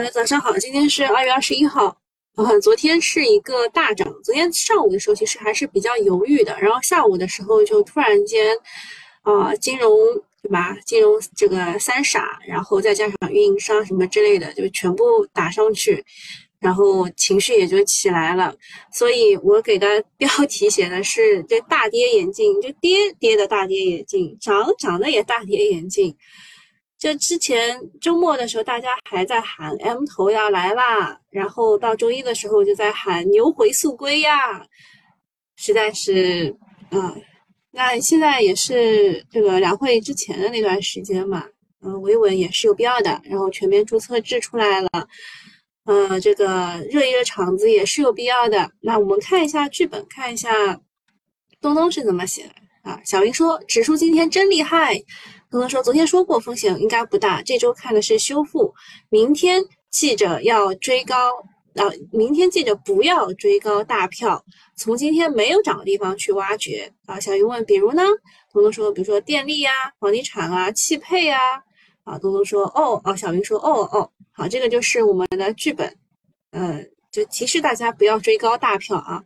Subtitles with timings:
[0.00, 1.94] 呃，早上好，今天是二月二十一号。
[2.36, 8.56] 呃，昨天是一个大涨，昨天上午的时候其实还是比较犹豫的，然后下午的时候就突然间，
[9.20, 9.94] 啊，金融
[10.42, 10.74] 对吧？
[10.86, 15.04] 金融这个三傻，然后再加上运营商什么之类的，就全部
[15.34, 16.02] 打上去，
[16.60, 18.54] 然后情绪也就起来了。
[18.94, 26.16] 所以我给的 标题写的是这大跌眼镜，就跌跌的大跌眼镜，涨涨的也大跌眼镜。
[27.00, 34.62] 就之前周末的时候，大家还在喊 M 头要来啦，然后到周一的时候就在喊牛回速归呀，
[35.56, 36.54] 实在是，
[36.90, 37.16] 啊，
[37.70, 41.46] 那现在也是这个两会之前的那段时间嘛，
[41.82, 44.90] 嗯，维稳也是有必要的，然后全面注册制出来了，
[45.86, 48.70] 嗯，这个热一热场子也是有必要的。
[48.82, 50.78] 那我们看一下剧本，看一下
[51.62, 53.00] 东东是怎么写的啊？
[53.06, 55.02] 小云说指数今天真厉害。
[55.50, 58.72] 东东说：“昨天说过风险应该不大，这周看的是修复。
[59.08, 61.36] 明天记着要追高，
[61.74, 64.44] 啊，明天记着不要追高大票，
[64.76, 68.02] 从今天没有涨的地方去挖掘。”啊，小云问：“比如呢？”
[68.52, 71.38] 东东说：“比如说电力呀、房地产啊、汽配啊。”
[72.04, 75.96] 啊，东东说：“哦哦。”小云说：“哦哦。”好，这个就是我们的剧本，
[76.52, 79.22] 呃，就提示大家不要追高大票啊。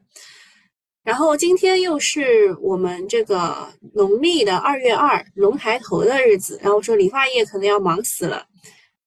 [1.05, 8.47] 然后今天又是我们这个农历的二月二龙抬头的日子，然后说理发业可能要忙死了，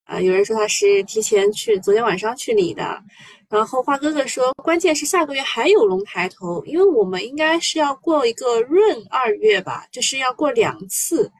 [0.03, 3.02] 啊，有人说他是提前去昨天晚上去理的，
[3.50, 11.31] 然后花哥哥说关键是下个月还有龙抬头，因为我们应该是要过一个闰二月吧，就是要过两次，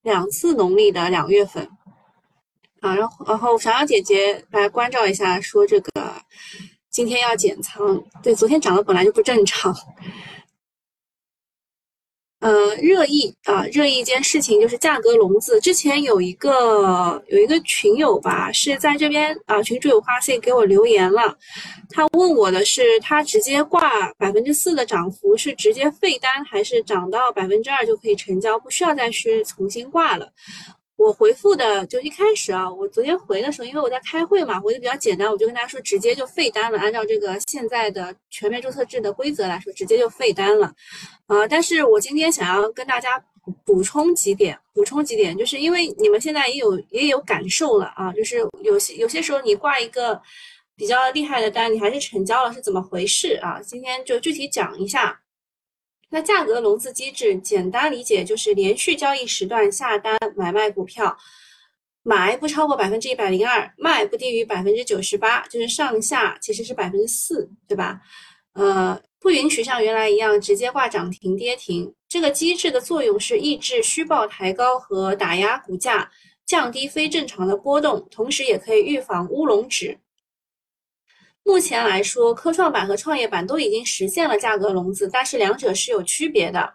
[0.00, 1.68] 两次农历的两月份，
[2.80, 5.90] 啊，然后然后小杨姐姐来关照一下说这个。
[6.90, 9.74] 今天要减仓，对，昨天涨的本来就不正常。
[12.40, 15.60] 呃，热议啊，热议一件事情就是价格笼子。
[15.60, 21.36] 之前有一个有一个群友吧，是在这边啊，群主有花信给我留言了，
[21.90, 30.32] 他问我的是，他直接挂百分之四的涨幅是直接废单，还是涨到百分之二就可以成交，不需要再去重新挂了？
[30.98, 36.78] 我回复的就一开始啊，我昨天回的时候，因为我在开会嘛，回的比较简单，我就跟大家说直接就废单了。
[36.80, 40.74] 按照这个现在的全面注册制的规则来说，直接就废单了。
[41.28, 43.24] 啊，但是我今天想要跟大家
[43.64, 50.20] 补充几点，补充几点，就是因为你们现在也有也有感受了啊，就是有些有些时候你挂一个
[50.74, 53.62] 比较厉害的单，你还是成交了，是怎么回事啊？
[53.62, 55.20] 今天就具体讲一下。
[56.10, 61.16] 那价格笼子机制，简单理解就是连续交易时段下单买卖股票，
[62.02, 68.00] 买不超过百分之一百零二，卖不低于百分之九十八，就是上下其实是百分之四，对吧？
[68.54, 71.94] 呃，不允许像原来一样直接挂涨停跌停。
[72.08, 76.10] 这个机制的作用是抑制虚报抬高和打压股价，
[76.46, 79.98] 降低非正常的波动，同时也可以预防乌龙指。
[81.48, 86.74] 目前来说，科创板和创业板都已经实现了价格笼子，但是两者是有区别的。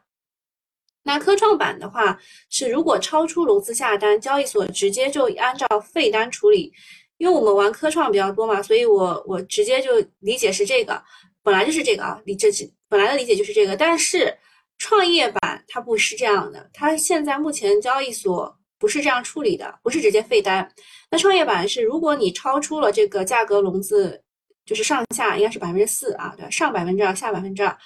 [1.03, 2.19] 那科创板的话，
[2.49, 6.73] 是如果超出笼子下单，交易所直接就按照废单处理。
[7.17, 9.91] 因为我们玩科创比较多嘛，所以我我直接就
[10.21, 10.99] 理解是这个，
[11.43, 13.77] 本来就是这个啊，理这是本来的理解就是这个。
[13.77, 14.35] 但是
[14.79, 20.67] 创业板它不是这样的，它现在目前交易所不是这样处理的，不是直接废单。
[21.11, 24.19] 那创业板是，如果你超出了这个价格笼子。
[24.65, 27.77] 就是上下应该是百分之四啊，对，上百分之二，下百分之二。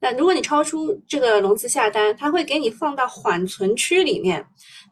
[0.00, 4.44] 那如果你超出这个融资下单，它会给你放到缓存区里面，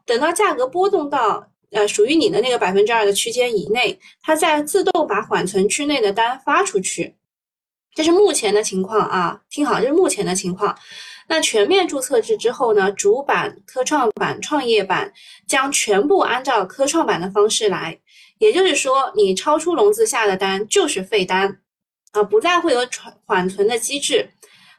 [0.05, 7.15] 等到价格波动到呃属于你的那个百分之二的区间以内，它再自动把缓存区内的单发出去。
[7.93, 10.77] 这是目前的情况啊，听好，这是目前的情况。
[11.27, 15.11] 那全面注册制之后呢，主板、科创板、创业板
[15.47, 17.99] 将全部按照科创板的方式来。
[18.41, 21.61] 也就是说，你超出笼子下的单就是废单，
[22.11, 24.27] 啊，不再会有缓缓存的机制，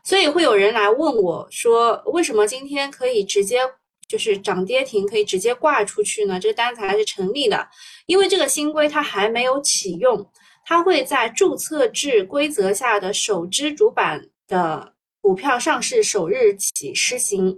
[0.03, 3.61] 所以会有人来问我说，为什么今天可以直接
[4.09, 6.41] 就是涨跌停可以直接挂出去呢？
[6.41, 7.69] 这个单才是成立的，
[8.07, 10.29] 因为这个新规它还没有启用，
[10.67, 17.57] 它会在注册制规则下的首支主板的股票上市首日起施行。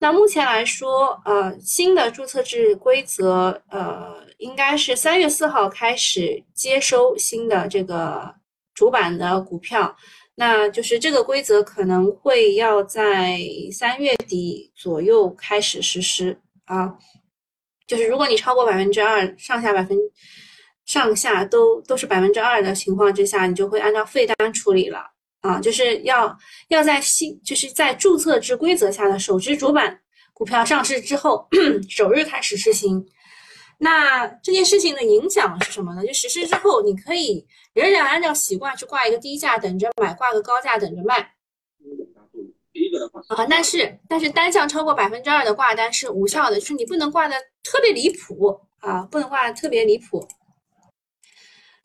[0.00, 4.25] 那目前来说，呃，新的注册制规则，呃。
[4.38, 8.34] 应该是三月四号开始接收新的这个
[8.74, 9.96] 主板的股票，
[10.34, 13.40] 那就是这个规则可能会要在
[13.72, 16.94] 三月底左右开始实施啊。
[17.86, 19.96] 就是如果你超过百分之二，上下百分
[20.84, 25.00] 上下都都是百分之二的情况之下，你就会按照废单处理了
[25.40, 25.58] 啊。
[25.60, 26.36] 就是要
[26.68, 29.98] 要在新就是在注册制规则下的首支主板
[30.34, 31.48] 股票上市之后
[31.88, 33.06] 首日开始实行。
[33.78, 36.06] 那这件事情的影响是什么呢？
[36.06, 41.34] 就实施之后，你可以仍然按照习惯去挂一个低价等着买，挂个高价等着卖。
[43.28, 50.26] 啊，但是但是单项超过百分之二的挂单是无效的，就是你不能挂的特别离谱啊，不能挂的特别离谱。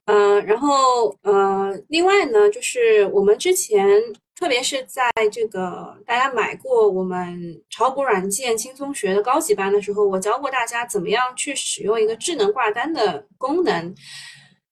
[0.06, 4.02] 嗯，然后呃，另外呢，就是我们之前。
[4.42, 13.94] 特别是在这个大家买过我们炒股软件轻松学的高级班的时候，我教过大家怎么样去使用一个智能挂单的功能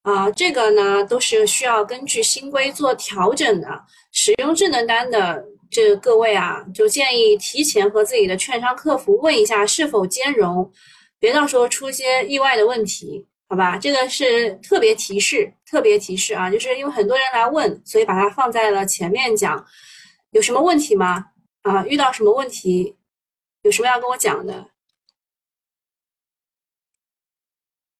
[0.01, 3.67] 啊，这个呢都是需要根据新规做调整的。
[4.11, 10.71] 使用智能单的这各位啊，就建议提前和自己的券商客服问一下是否兼容，
[11.19, 13.27] 别到时候出些意外的问题。
[13.51, 19.65] 好吧，这个是特别提示，特别提示啊，就是因为很多人来问，所以把它放在了前面讲。
[20.29, 21.25] 有什么问题吗？
[21.63, 22.95] 啊，遇到什么问题？
[23.63, 24.69] 有什么要跟我讲的？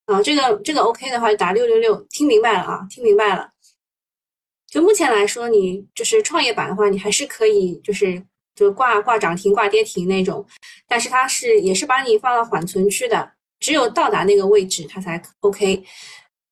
[0.06, 3.52] 啊，这个这个 OK 的话就打六六六，听明白了啊，听明白了。
[4.68, 8.24] 就目前来说，你就是创业板的话，你还是可以，就是
[8.54, 10.46] 就挂挂涨停、挂跌停那种，
[10.88, 13.39] 但是它是也是把你放到缓存区的。
[13.60, 15.84] 只有到达那个位置，它才 OK。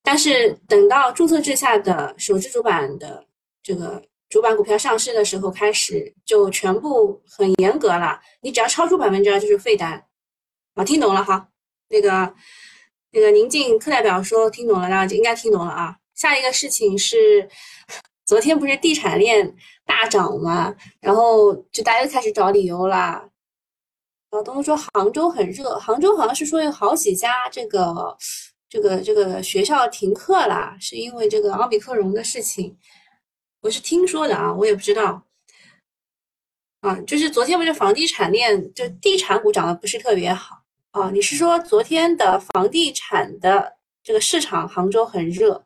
[0.04, 3.25] 但是等到注册制下的首支主板的
[3.62, 8.19] 这个主板股票上市的时候开始，就全部很严格了。
[8.42, 10.01] 你只要超出百分之二就是废单。
[10.75, 11.50] 啊，听懂了哈？
[11.89, 12.33] 那个
[13.12, 15.95] 那个宁静课代表说听懂了，大家就应该听懂了啊。
[16.15, 17.50] 下一个事情是，
[18.25, 19.56] 昨天不是地产链
[19.86, 20.75] 大涨吗？
[21.01, 23.27] 然后就大家又开始找理由了。
[24.31, 28.18] 老东说杭州很热，杭州好像是说有好几家这个
[28.69, 32.77] 这个这个学校停课啦，是因为这个奥密克戎的事情。
[33.62, 35.24] 我是听说的啊，我也不知道。
[36.81, 41.09] 啊，就是昨天不是房地产链就地产股涨得不是特别好啊？
[41.12, 45.65] 你是说昨天的房地产的这个市场杭州很热？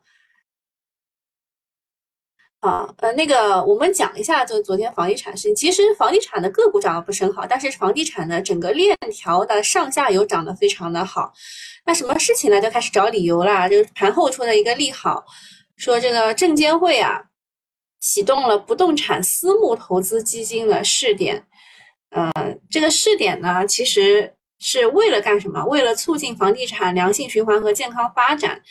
[2.62, 5.54] 啊，呃，那个，我们讲一下，就昨天房地产事情。
[5.56, 11.32] 其实房地产的个股涨得不是很好，但是房地产的整个链条的上下游涨得非常的好。
[11.84, 12.60] 那什么事情呢？
[12.60, 13.68] 就开始找理由了。
[13.68, 15.24] 就是盘后出的一个利好，
[15.76, 17.20] 说这个证监会啊，
[17.98, 21.44] 启动了不动产私募投资基金的试点。
[22.10, 22.32] 呃，
[22.70, 25.64] 这个试点呢，其实是为了干什么？
[25.64, 28.62] 为了促进房地产良性循环和健康发展。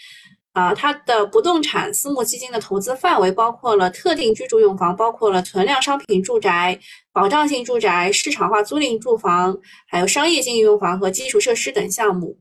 [0.54, 6.78] 啊，它的不动产私募基金的投资范围包括了特定居住用房，包括了存量商品住宅、
[7.14, 9.58] 保障性住宅、市场化租赁住房，
[9.88, 12.38] 还有商业经营用房和基础设施等项目。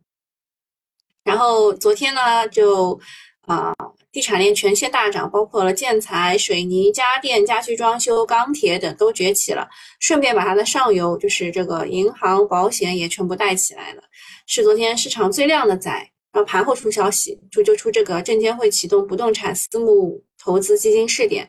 [1.22, 2.98] 然后昨天呢，就
[3.46, 3.72] 啊，
[4.10, 9.68] 地产链全线大涨，包括了建材、水泥、家电、家居装修、钢铁等都崛起了，
[10.00, 14.02] 顺便把它的上游就是这个银行、保险也全部带起来了，
[14.46, 16.09] 是昨天市场最亮的仔。
[16.32, 21.48] 然后盘后出消息，就就出这个证监会启动不动产私募投资基金试点。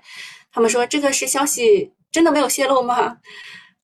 [0.52, 3.18] 他们说这个是消息真的没有泄露吗？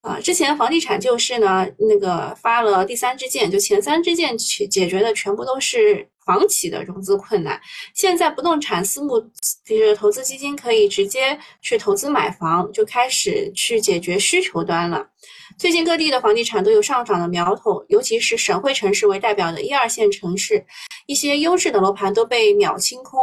[0.01, 7.59] 啊，之前房地产救市呢，那个发了第三支箭，就前三支箭去解决的全部都是房企的融资困难。
[7.93, 9.19] 现在不动产私募
[9.65, 15.07] 就是投资基金可以直接去投资买房，就开始去解决需求端了。
[15.57, 20.63] 最近各地的房地产都有上涨的苗头，尤其是省会城市为代表的一二线城市，
[21.07, 23.19] 一些优质的楼盘都被秒清空。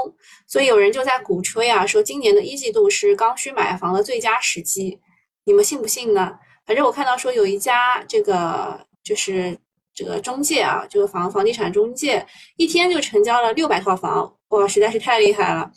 [0.48, 4.98] 所以有人就在鼓吹啊，说今年的一季度是刚需买房的最佳时机。
[5.44, 6.34] 你们信不信呢？
[6.66, 9.56] 反正我看到说有一家这个就是
[9.94, 12.26] 这个中介啊，这个房房地产中介
[12.56, 15.70] 一天就成交了六百套房，哇，实在是太厉害了。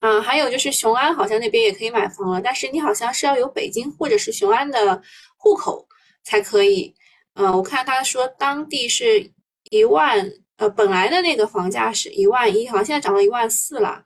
[0.00, 5.02] 嗯，还有就是雄安好像那边也可以买房了，但是你好像是要有北京或者是雄安的。
[5.40, 5.88] 户口
[6.22, 6.94] 才可以，
[7.32, 9.32] 嗯，我看他说当地是
[9.70, 14.04] 一万，呃，本来的那个房价是一万一，好像现在涨到一万四了。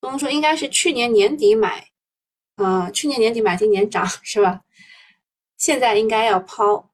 [0.00, 1.86] 东东说应该是去年年底买，
[2.56, 4.62] 啊，去年年底买，今年涨是吧？
[5.56, 6.90] 现在应该要抛，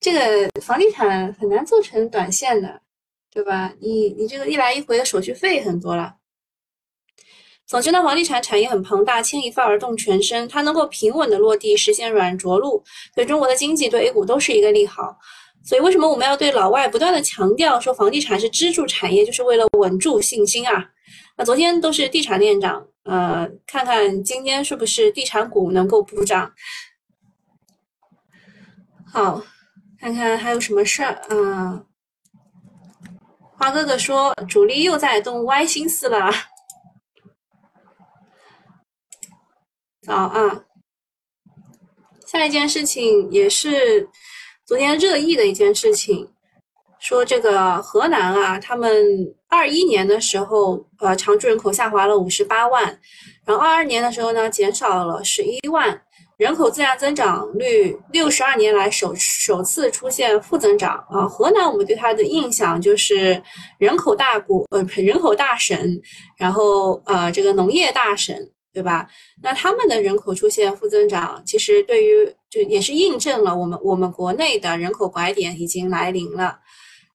[0.00, 2.80] 这个房地产很难做成短线的，
[3.30, 3.74] 对吧？
[3.80, 6.17] 你你这个一来一回的手续费很多了。
[7.68, 12.82] 总之呢，房地产产业很庞大，牵一发而动全身，它能够平稳的落地，实现软着陆，
[13.14, 15.18] 对中国的经济、对 A 股都是一个利好。
[15.62, 20.82] 所以，为什么我们要对老外不断的强调说房地产是支柱产业，就是为了稳住信心啊？
[21.36, 26.50] 那昨天都是地产链涨，呃，看看今天是不是地产股能够补涨？
[29.12, 29.42] 好，
[30.00, 31.82] 看看还有什么事儿啊？
[33.58, 36.30] 花哥哥说，主力又在动歪心思了。
[40.08, 40.64] 好啊！
[42.26, 44.08] 下一件事情也是
[44.64, 46.26] 昨天热议的一件事情，
[46.98, 49.06] 说这个河南啊，他们
[49.48, 52.98] 二一年的时候，呃，常住人口下滑了五十八万，
[53.44, 56.00] 然后二二年的时候呢，减少了十一万，
[56.38, 61.28] 人口自然增长率六十二年来首首次出现负增长啊。
[61.28, 63.42] 河南我们对它的印象就是
[63.76, 65.78] 人口大国，呃，人口大省，
[66.38, 68.34] 然后呃，这个农业大省。
[68.78, 69.10] 对吧？
[69.42, 76.60] 那他们的人口出现负增长，其实对于就也是印证了我们我们国内的人口拐点已经来临了。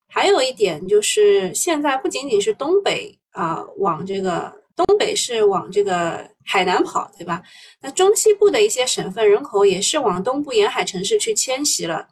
[0.09, 7.41] 还有一点就是，现在不仅仅是东北啊，往这个东北是往这个海南跑，对吧？
[7.79, 12.09] 那中西部的一些省份人口也是往东部沿海城市去迁徙了。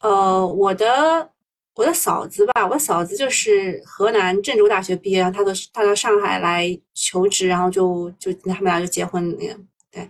[0.00, 1.33] 呃，我的。
[1.74, 9.58] 我的嫂子吧，我嫂子就是河南郑州大学毕业，然后她到她到上海来求职，然后就就他们俩就结婚那个，
[9.90, 10.08] 对，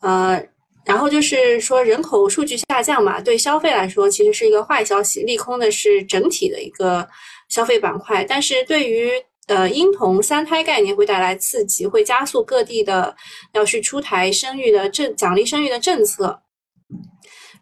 [0.00, 0.40] 呃，
[0.84, 7.08] 然后就是说人口数据下降嘛，对消费来说其实是一个坏消息，利空的是整体的一个
[7.48, 9.10] 消费板块，但是对于
[9.48, 13.16] 呃婴童三胎概念会带来刺激，会加速各地的
[13.52, 16.40] 要去出台生育的政奖励生育的政策。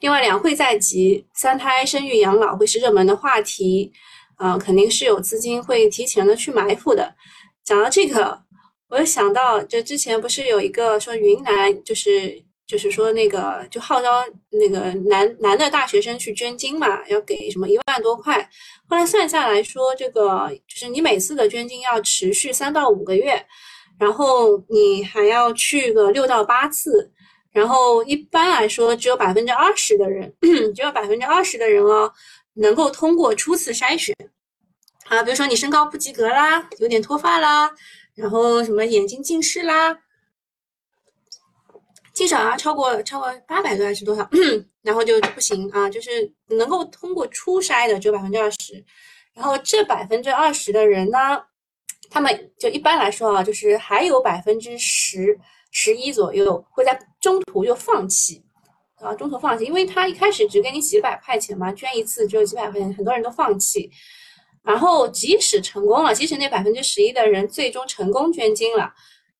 [0.02, 3.92] 另外，两会在即，三胎、生育、养老会是热门的话题，
[4.34, 7.14] 啊，肯定是有资金会提前的去埋伏的。
[7.62, 8.36] 讲到这个，
[8.88, 18.50] 我又想到，就之前不是有一个说云南，就是就是说那个就号召那个男男的大学生去捐精嘛，要给什么一万多块。
[18.88, 23.40] 后来算下来说，这个就是你每次的捐精要持续三到五个月，
[24.00, 27.12] 然后你还要去个六到八次。
[27.52, 30.34] 然后一般来说，只有百分之二十的人，
[30.74, 32.10] 只有百分之二十的人哦，
[32.54, 34.16] 能够通过初次筛选。
[35.04, 37.70] 啊，比如说你身高不及格啦，有点脱发啦，
[38.14, 39.98] 然后什么眼睛近视啦，
[42.14, 44.26] 至少要超过超过八百多还是多少，
[44.80, 45.90] 然后就不行啊。
[45.90, 48.82] 就是能够通过初筛的只有百分之二十，
[49.34, 51.18] 然后这百分之二十的人呢，
[52.08, 55.38] 他们就一般来说啊，就是还有百分之十。
[55.72, 58.44] 十一左右会在中途就放弃，
[59.00, 63.90] 啊，中途放弃，因为他一开始只给你几百块钱嘛，捐一次只有几百块钱，很多人都放弃。
[64.62, 68.92] 然后即使成功了，即使那百分之十一的人最终成功捐精了，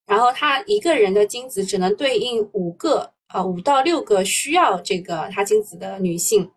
[0.04, 6.50] 然后他一个人的精子只能对应五个，啊，五到六个需要这个他精子的女性，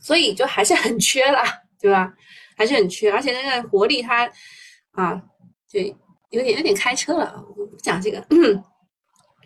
[0.00, 1.44] 所以就还是很缺啦，
[1.80, 2.12] 对吧？
[2.56, 4.28] 还是很缺，而且那个活力他，
[4.92, 5.22] 啊，
[5.70, 5.94] 对，
[6.30, 8.24] 有点有点开车了，我不讲这个。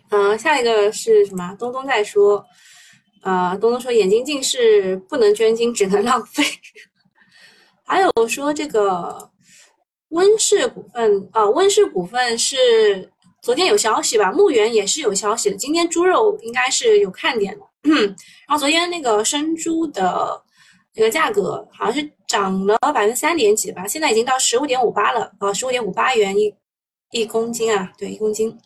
[0.09, 1.55] 嗯，下一个是什么？
[1.59, 2.45] 东东在说，
[3.21, 6.43] 啊，东东说眼睛近视不能捐精，只能浪费。
[7.85, 9.29] 还有说这个
[10.09, 13.11] 温氏股份啊，温氏股份是
[13.41, 14.31] 昨天有消息吧？
[14.31, 17.65] 牧原也是有消息的，今天猪肉应该是有看点的。
[18.47, 20.41] 然后昨天那个生猪的
[20.93, 26.53] 这个价格好像是涨了百分之三点几吧，现在已经到十五点五八了啊，十五点五八元一
[27.11, 28.57] 一公斤啊，对，一公斤。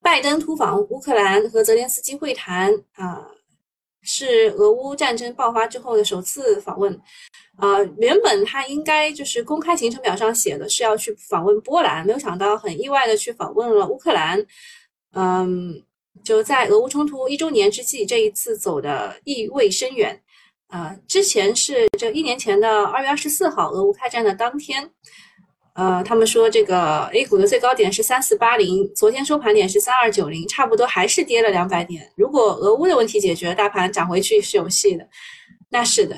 [0.00, 3.26] 拜登突访乌克兰和泽连斯基会谈啊，
[4.02, 6.98] 是俄乌战争爆发之后的首次访问。
[7.56, 14.44] 啊，原本他应该就是公开行程表上写的是要去访问波兰，没有想到很意外的去访问了乌克兰。
[15.12, 15.82] 嗯，
[16.22, 20.22] 就在俄乌冲突一周年之际，这一次走的意味深远。
[20.68, 24.90] 啊，之前是这一年前的二月二十四号，俄乌开战的当天。
[25.78, 32.10] 呃，他们说这个 A 股的最高点是三四八零，昨天收盘点是三二九零，差不多还是跌了两百点。
[32.16, 35.08] 如果俄乌的问题解决，大盘涨回去是有戏的。
[35.68, 36.16] 那是的，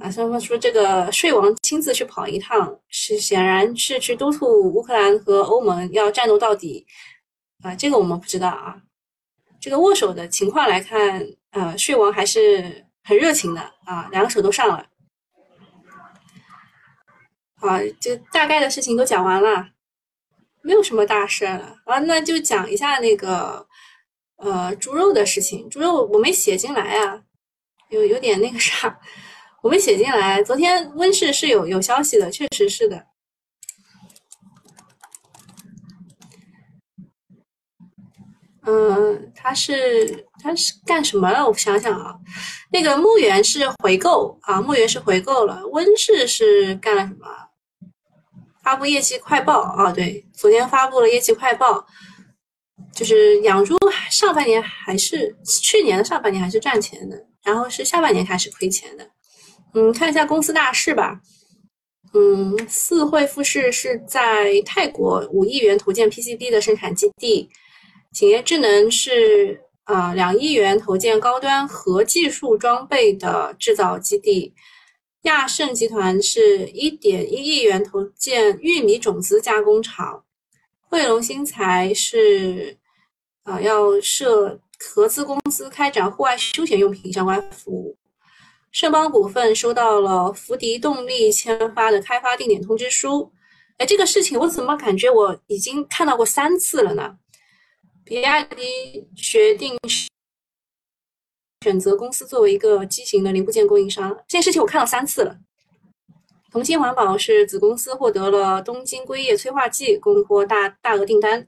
[0.00, 6.84] 啊，他们说这个税王亲自去跑一趟，是显然是去督促乌克兰和欧盟要战斗到底。
[7.62, 8.76] 啊，这个我们不知道啊。
[9.58, 14.84] 这个握手的情况来看，呃，税王还是很热情的啊，两个手都上了。
[17.60, 19.68] 啊，就大概的事情都讲完了，
[20.62, 21.98] 没有什么大事了啊。
[22.00, 23.66] 那就讲一下那个
[24.36, 25.68] 呃猪肉的事情。
[25.68, 27.22] 猪肉我没写进来啊，
[27.90, 28.98] 有有点那个啥，
[29.62, 30.42] 我没写进来。
[30.42, 33.06] 昨天温室是有有消息的，确实是的。
[38.62, 41.46] 嗯，他是他是干什么了？
[41.46, 42.14] 我想想啊，
[42.70, 45.66] 那个牧原是回购啊，牧原是回购了。
[45.68, 47.26] 温室是干了什么？
[48.62, 51.86] 发布业绩快报啊，对，昨天发布了业绩快报，
[52.94, 53.76] 就是养猪
[54.10, 59.10] 上半年还是去年的上半年还是赚钱的，然后是下半年开始亏钱的。
[59.74, 61.20] 嗯，看一下公司大事吧。
[62.12, 67.48] 嗯，四惠富士是在泰国五亿元投建 PCB 的生产基地，
[68.12, 74.52] 景业智能是啊两亿元投建高端核技术装备的制造基地。
[75.22, 80.24] 亚盛集团是一点一亿元投建玉米种子加工厂。
[80.80, 82.76] 汇龙新材是
[83.42, 87.96] 啊要设合资公司开展户外休闲用品相关服务。
[88.72, 93.30] 盛邦股份收到了福迪动力签发的开发定点通知书。
[93.76, 97.16] 哎，这个事情我怎么感觉我已经看到过三次了呢？
[98.04, 99.76] 比亚迪决定
[101.62, 105.36] 选择公司作为一个机型的零部件供应商，这件事情我看了三次了。
[106.50, 111.46] 同心环保是子公司获得了东京硅业催化剂供货大大额订单。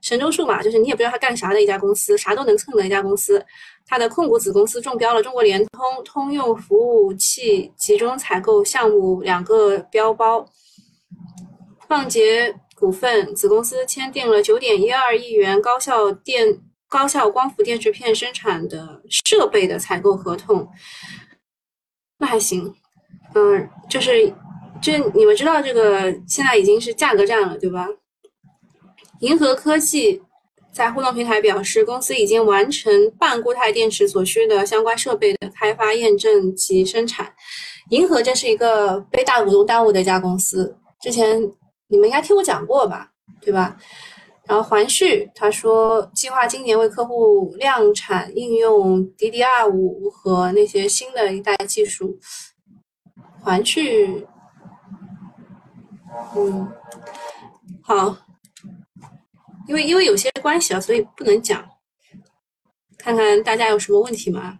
[0.00, 3.44] 神州数码就是你也不知道他干啥的一家公司，啥都能蹭的一家公司。
[3.84, 10.46] 它的控股子公司中标了中国联通通用服务器集中采购项目两个标包。
[11.88, 20.68] 创捷股份子公司签订了九点一二亿元高效电高效光伏电池片生产的设备的采购合同，
[22.18, 22.74] 那还行。
[23.34, 24.32] 嗯，就是，
[24.80, 27.86] 就你们知道这个现在已经是价格战了，对吧？
[29.20, 30.22] 银河科技。
[30.70, 37.34] 在互动平台表示，公司已经完成半固态电池所需的相关设备的开发、验证及生产。
[37.90, 41.42] 银河这是一个被大股东耽误的一家公司，之前
[41.88, 43.76] 你们应该听我讲过吧，对吧？
[44.48, 52.18] 然后环旭他说，计划今年为客户量产应用 DDR 五和那些新的一代技术。
[53.40, 54.26] 环旭，
[56.34, 56.72] 嗯，
[57.82, 58.16] 好。
[59.68, 61.62] 因为因为有些关系啊，所以不能讲。
[62.96, 64.58] 看看大家有什么问题吗？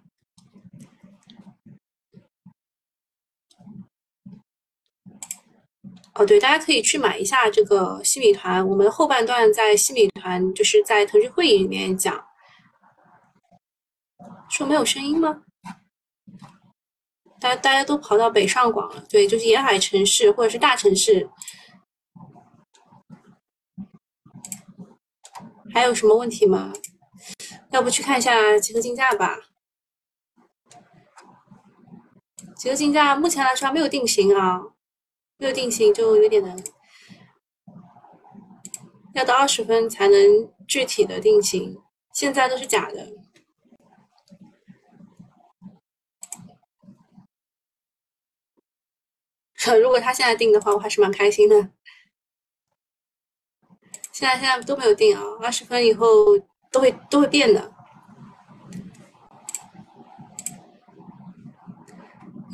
[6.18, 8.66] 哦，对，大家可以去买一下这个西米团。
[8.66, 12.26] 我们后半段在西米团，就是在腾讯会议里面讲。
[14.50, 15.42] 说没有声音吗？
[17.38, 21.30] 大大家都跑到北上广了，对，就是沿海城市或者是大城市。
[25.72, 26.72] 还有什么问题吗？
[27.70, 29.38] 要不去看一下集合竞价吧。
[32.56, 34.60] 集合竞价目前来说还没有定型啊，
[35.38, 36.56] 没有定型就有点难，
[39.14, 41.80] 要到二十分才能具体的定型，
[42.12, 43.06] 现在都是假的。
[49.80, 51.70] 如果他现在定的话，我还是蛮开心的。
[54.10, 56.36] 现在现在都没有定啊，二十分以后
[56.72, 57.72] 都会都会变的。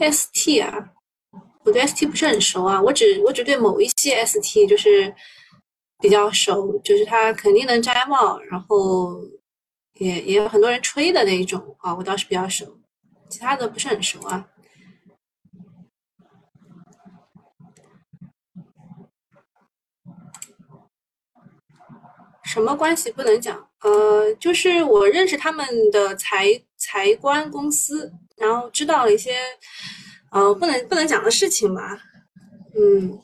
[0.00, 0.92] ST 啊，
[1.64, 5.12] 我对 ST 不是很熟啊，我只我只对某一些 ST 就是
[5.98, 9.20] 比较熟，就是它肯定能摘帽，然后
[9.94, 12.79] 也也有很多人吹的那一种啊，我倒是比较熟，
[13.31, 14.48] 其他的不是很熟啊。
[22.44, 23.68] 什么关系不能讲？
[23.81, 26.46] 呃，就是我认识他们的财
[26.77, 29.35] 财官公司，然后知道了一些，
[30.34, 31.96] 呃，不能不能讲的事情吧。
[32.76, 33.18] 嗯，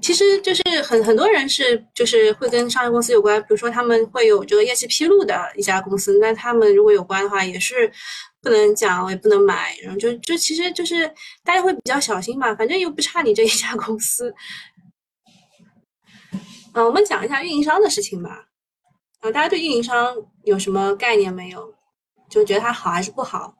[0.00, 7.92] 其实就是很很多人是就是会跟上市公司有关，比如说他们会有这个业绩披露的一家公司，那他们如果有关的话，也是。
[8.44, 11.06] 不能讲，也不能买，然后就就其实就是
[11.44, 14.34] 大家会比较小心嘛，反正又不差你这一家公司。
[16.74, 18.48] 嗯，我们讲一下运营商的事情吧。
[19.22, 21.72] 啊，大家对运营商有什么概念没有？
[22.28, 23.54] 就觉得它好还是不好？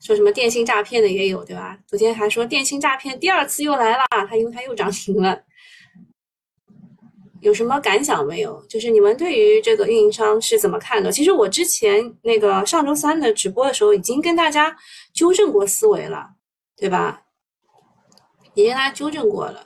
[0.00, 1.78] 说什么电信诈骗的也有，对吧？
[1.86, 5.40] 昨天还说电信诈骗第二次又来了，它因为它又涨停了。
[7.40, 8.60] 有什么感想没有？
[8.66, 11.12] 就是你们对于这个运营商是怎么看的？
[11.12, 14.76] 其实我之前那个上周三的直播的时候，已经跟大家
[15.12, 16.28] 纠正过思维了，
[16.76, 17.22] 对吧？
[18.54, 19.64] 已经跟大家纠正过了。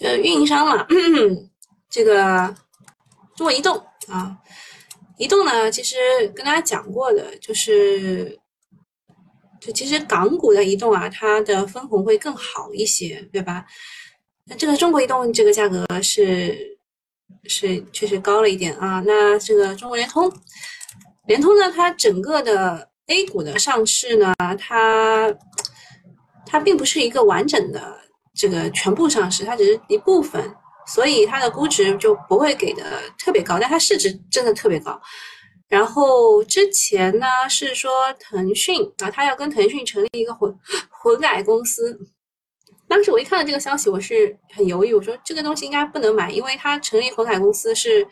[0.00, 0.86] 就运营商嘛，
[1.90, 2.54] 这个
[3.36, 3.76] 中国移动
[4.08, 4.36] 啊，
[5.16, 5.96] 移动呢，其实
[6.34, 8.38] 跟大家讲过的，就是。
[9.60, 13.66] 就其实港股的移动啊，它的分红会更好一些，对吧？
[14.44, 16.78] 那这个中国移动这个价格是
[17.42, 19.02] 是确实高了一点啊。
[19.04, 20.32] 那这个中国联通，
[21.26, 25.34] 联通呢，它整个的 A 股的上市呢，它
[26.46, 27.98] 它并不是一个完整的
[28.38, 30.54] 这个全部上市，它只是一部分，
[30.86, 34.98] 所以它的估值就不会给的特别高，但它市值真的特别高。
[35.68, 40.56] 然后之前呢是说腾讯啊，他要跟腾讯成立一个混
[40.88, 41.98] 混改公司。
[42.88, 48.06] 当时我一看到这个消息，我是很犹豫，我说这个东西应该不能买，因为他成立混改公司是，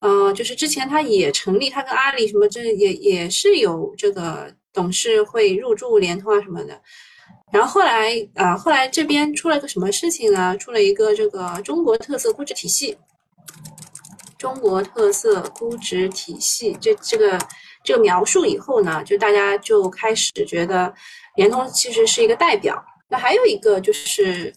[0.00, 6.78] 呃，就是之前他也成立，他跟阿里什么这也也是有这个董事会入驻联通啊什么的。
[7.52, 10.56] 然后后来啊，后来这边出了个什么事情呢？
[10.58, 12.96] 出了一个这个中国特色估值体系。
[14.36, 17.38] 中国特色估值体系，这这个
[17.82, 20.92] 这个描述以后呢，就大家就开始觉得
[21.36, 22.84] 联通其实是一个代表。
[23.08, 24.52] 那还有一个就是，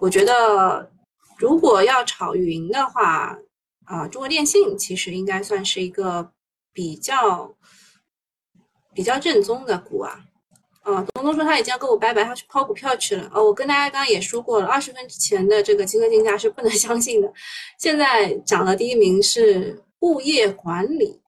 [0.00, 0.90] 我觉得
[1.36, 3.36] 如果要炒云的话，
[3.84, 6.32] 啊，中国电信其实应该算是一个
[6.72, 7.52] 比较
[8.94, 10.24] 比较正宗的股啊。
[10.94, 13.30] 啊，东东说他已经要跟我拜拜，他去抛股票去了。
[13.34, 17.30] 哦，我跟大家刚刚也说过了，二十分之前的这个集合竞价是不能 相信的。
[17.78, 21.20] 现在涨的第一名是物业管理，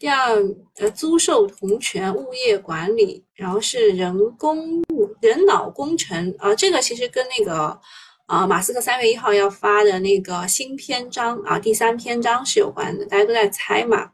[0.00, 0.42] 第二
[0.78, 4.82] 呃租售同权物业管理，然后是人工
[5.20, 7.78] 人脑工程啊，这个其实跟那个
[8.26, 14.10] 啊马斯克三月一号要发的那个新篇章啊第三篇章是有关的，大家都在猜嘛。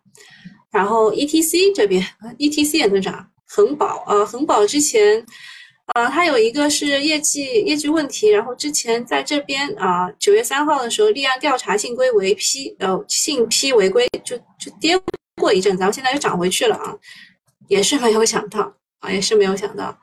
[0.70, 3.31] 然后 E T C 这边，E T C 也能涨。
[3.54, 5.22] 恒宝啊，恒宝之前
[5.92, 14.98] 啊，它有一个是业绩业绩问题，然后之前在这边啊，九月三号的时候立案调查信规违批，呃，信批违规就就跌
[15.36, 16.96] 过一阵子，然后现在又涨回去了啊，
[17.68, 20.00] 也是没有想到啊，也是没有想到。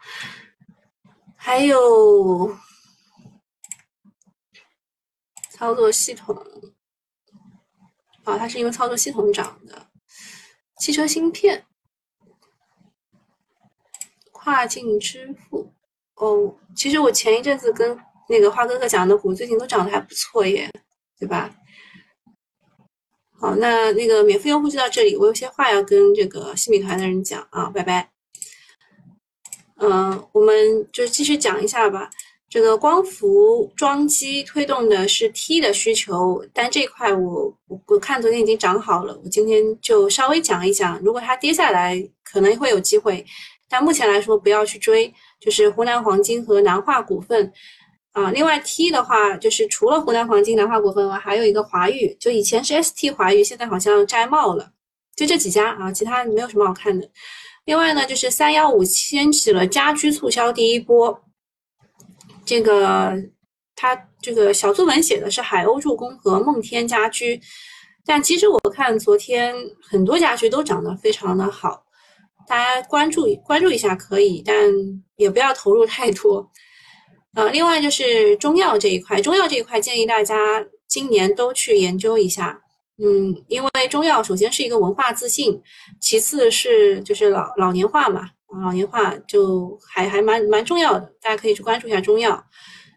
[1.36, 2.56] 还有
[5.52, 6.36] 操作系统
[8.26, 9.88] 啊，它是因为操作系统涨的，
[10.80, 11.66] 汽车芯片。
[14.50, 15.72] 跨境支付
[16.16, 17.96] 哦，其实我前一阵子跟
[18.28, 20.68] 那个花哥哥讲的股，最近都涨得还不错耶，
[21.20, 21.54] 对吧？
[23.40, 28.10] 好，那那个免费用户就到这里，我有些话要跟这个新米团的人讲啊，拜拜。
[29.76, 32.10] 嗯，我们就继续讲一下吧。
[32.50, 43.24] 这个光伏装机推动的是 T 的需求，但这块我我看昨天已经涨好了，我今天就稍微讲一讲，如果它跌下来，可能会有机会。
[43.70, 47.54] 但目前来说，不要去追，就是湖南黄金和南化股份
[48.14, 48.32] 啊。
[48.32, 54.72] 另外 T 的话，就是除了湖南黄金、南化股份外，还有一个华宇，就以前是 ST 华宇，现在好像摘帽了，
[55.16, 57.08] 就这几家啊，其他没有什么好看的。
[57.66, 61.22] 另外呢，就是三幺五掀起了家居促销第一波，
[62.44, 63.14] 这个
[63.76, 67.40] 它这个小作文写的是海鸥助攻和梦天家居，
[68.04, 71.84] 但其实我看昨天很多家居都涨得非常的好。
[72.50, 74.56] 大家关注关注一下可以，但
[75.18, 76.50] 也不要投入太多。
[77.36, 80.36] 呃，另外就是中药这一块，中药这一块建议大家
[80.88, 82.60] 今年都去研究一下。
[82.98, 85.62] 嗯，因为中药首先是一个文化自信，
[86.02, 88.28] 其次是就是老老年化嘛，
[88.64, 92.44] 老年化就还还蛮蛮重要的，大家可以去关注一下中药。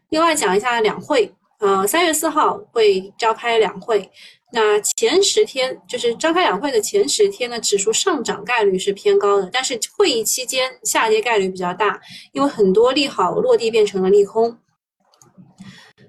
[0.08, 1.30] 另外讲一下两会，
[1.62, 4.10] 呃，三月四号会召开两会。
[4.52, 12.00] 那前十天就是召开两会的前十天呢，指数上涨概率是偏高的，但是会议期间下跌概率比较大，
[12.32, 14.58] 因为很多利好落地变成了利空。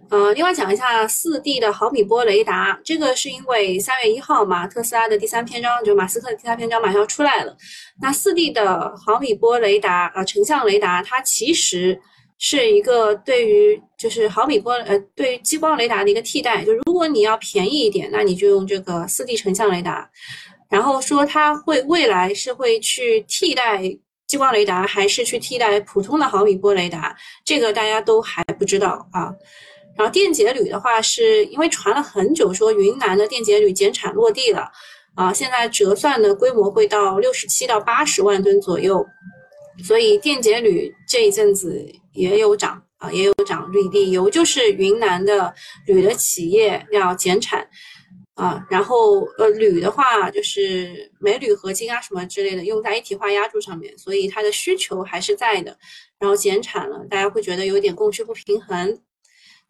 [0.09, 7.55] 呃，另外讲一下四 D 的毫米波雷达，这个是因为三月一号嘛，特斯拉的第三篇章就马斯克的第三篇章马上要出来了。
[8.01, 12.01] 那四 D 的毫米波雷达啊，成像雷达，它其实。
[12.45, 20.09] 是一个对于就是毫米波呃对于激光雷达的一个替代，就如果你要便宜一点，那你就用这个四 D 成像雷达。
[20.69, 23.81] 然后说它会未来是会去替代
[24.27, 29.31] 激光雷达，还是去替代普通的毫米波雷达，这个大家都还不知道啊。
[29.95, 34.69] 然后电解铝的话，是因为传了很久说云南的电解铝减产落地了
[35.15, 39.05] 啊，现在折算的规模会到六十七到八十万吨左右，
[39.83, 41.85] 所以电解铝这一阵子。
[42.13, 43.67] 也有涨啊，也有涨。
[43.71, 45.51] 铝锂油就是云南的
[45.87, 47.67] 铝的企业要减产
[48.35, 55.75] 啊，然后呃，铝的话就是镁铝合金啊什么之类的，用在一体化压铸上面，所以它的需求还是在的。
[56.19, 59.01] 然后减产了，大家会觉得有点供需不平衡。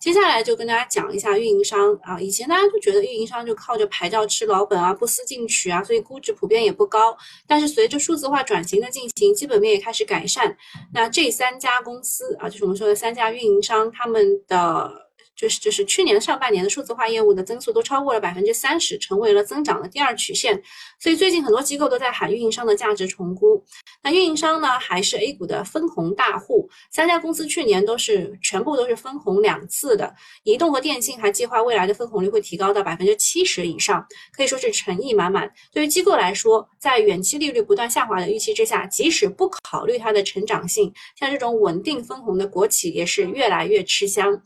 [0.03, 7.17] 接下来就跟大家讲一下运营商啊，以前大家都觉得运营商就靠着牌照吃老本啊，不思进取啊，所以估值普遍也不高。
[7.47, 10.57] 但是随着数字化转型的进行，基本面也开始改善。
[10.93, 15.02] 那这三家公司啊，就是我们说的三家运营商，他们的
[15.43, 20.63] 就是就是去年上半年的数字化业务的增速都超过了百分之三十，成为了增长的第二曲线。
[21.01, 23.61] 所以最近很多机构都在喊运营商的价值重估。
[24.01, 30.15] 那运营商呢，还是 A 股的分红大户，三家公司去年都是全部都是分红两次的。
[30.43, 35.51] 移动和电信还计划未来的分红率会提高到百分之七十以上，可以说是诚意满满。
[35.73, 44.41] 对于机构来说，在远期利率不断下滑的预期之下，即使不考虑它的成长性，像这种稳定分红的国企也是越来越吃香。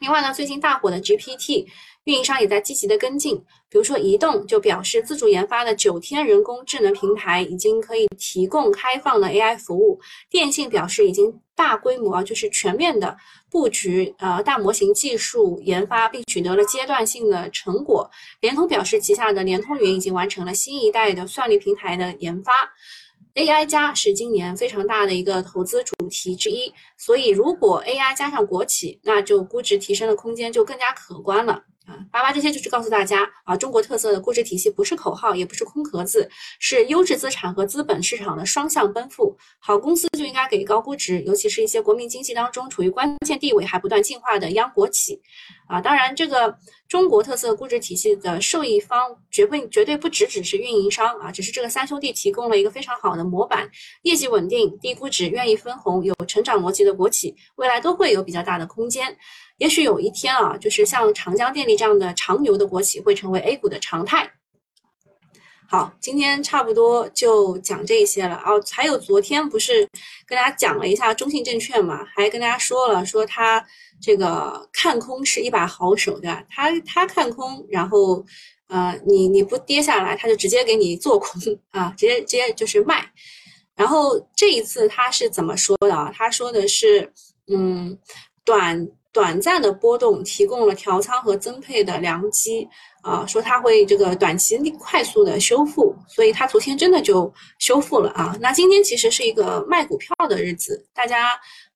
[0.00, 1.66] 另外呢，最近大火的 GPT，
[2.04, 3.36] 运营商也在积极的跟进。
[3.70, 10.00] 比如说，移动就表示自主研发的九天人工智能平台已经可以提供开放的 AI 服务。
[10.30, 13.14] 电信表示已经大规模啊，就是全面的
[13.50, 18.10] 布局呃大模型技术研发，并取得了阶段性的成果。
[18.40, 22.52] 联通表示，旗下的联通云已经完成了新一代的算力平台的研发。
[23.34, 31.64] AI 加是今年非常大的一个投资主题之一，所以如果 AI 加上国企，那就估值提升的空间就更加可观了。
[31.88, 39.34] 啊，八八这些就是告诉大家啊，中国特色的估值体系不是口号，也不是空壳子，是优质资产和资本市场的双向奔赴。
[39.58, 45.18] 好公司就应该给高估值，尤其是一些国民经济当中处于关键地位还不断进化的央国企。
[45.66, 46.54] 啊，当然这个
[46.88, 53.66] 中国特色估值体系的受益方绝不绝对不只只是运营商啊，只是这个三兄弟提供了一个非常好的模板，
[54.02, 59.16] 业绩稳定、低估值、愿意分红、有成长逻辑的国企，未来都会有比较大的空间。
[59.58, 64.32] 也许有一天啊，就是像长江电力这样的长牛的国企会成为 A 股的常态。
[65.68, 68.58] 好，今天差不多就讲这些了哦。
[68.70, 69.86] 还有昨天不是
[70.26, 73.62] 跟大家讲了一下中信证券嘛，还跟大家说了说他
[74.00, 76.42] 这个看空是一把好手，对吧？
[76.48, 78.24] 他他看空，然后
[78.68, 81.38] 呃，你你不跌下来，他就直接给你做空
[81.70, 83.06] 啊，直接直接就是卖。
[83.74, 86.10] 然后这一次他是怎么说的啊？
[86.14, 87.12] 他说的是
[87.52, 87.98] 嗯，
[88.44, 88.88] 短。
[89.10, 92.68] 短暂的波动提供了调仓和增配的良机
[93.02, 98.36] 啊，说它会这个短期快速的修复，所以它昨天真的就修复了啊。
[98.40, 101.30] 那今天其实是一个卖股票的日子，大家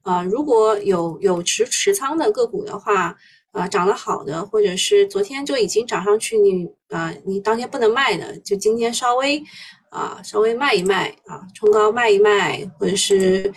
[0.04, 3.16] 呃如果有有持持仓的个股的话，
[3.52, 9.42] 呃涨得好的，或者是昨天就已经涨上去，你啊你当天不能卖的，就今天稍微
[9.88, 13.50] 啊稍微卖一卖啊，冲高卖一卖，或者是。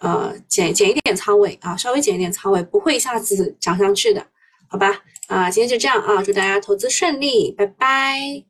[0.00, 4.26] 呃，减减一点仓位啊，稍微减一点仓位，不会一下子涨上去的，
[4.66, 5.02] 好吧？
[5.28, 8.49] 啊，今天就这样啊，祝大家投资顺利，拜拜。